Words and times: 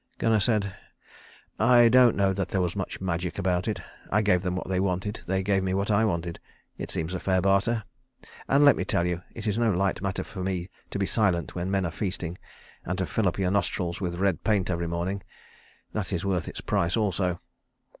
Gunnar 0.17 0.39
said, 0.39 0.75
"I 1.59 1.87
don't 1.87 2.15
know 2.15 2.33
that 2.33 2.49
there 2.49 2.59
was 2.59 2.75
much 2.75 2.99
magic 2.99 3.37
about 3.37 3.67
it. 3.67 3.79
I 4.09 4.23
gave 4.23 4.41
them 4.41 4.55
what 4.55 4.67
they 4.67 4.79
wanted, 4.79 5.21
they 5.27 5.43
gave 5.43 5.61
me 5.61 5.75
what 5.75 5.91
I 5.91 6.05
wanted. 6.05 6.39
It 6.75 6.89
seems 6.89 7.13
a 7.13 7.19
fair 7.19 7.39
barter. 7.39 7.83
And 8.47 8.65
let 8.65 8.75
me 8.75 8.83
tell 8.83 9.05
you, 9.05 9.21
it 9.35 9.45
is 9.45 9.59
no 9.59 9.69
light 9.71 10.01
matter 10.01 10.23
for 10.23 10.41
me 10.41 10.71
to 10.89 10.97
be 10.97 11.05
silent 11.05 11.53
when 11.53 11.69
men 11.69 11.85
are 11.85 11.91
feasting; 11.91 12.39
and 12.83 12.97
to 12.97 13.05
fill 13.05 13.27
up 13.27 13.37
your 13.37 13.51
nostrils 13.51 14.01
with 14.01 14.15
red 14.15 14.43
paint 14.43 14.71
every 14.71 14.87
morning 14.87 15.21
that 15.93 16.11
is 16.11 16.25
worth 16.25 16.47
its 16.47 16.61
price 16.61 16.97
also." 16.97 17.39